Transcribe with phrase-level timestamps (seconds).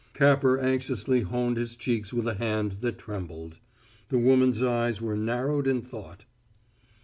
[0.15, 3.57] Capper anxiously honed his cheeks with a hand that trembled.
[4.09, 6.25] The woman's eyes were narrowed in thought.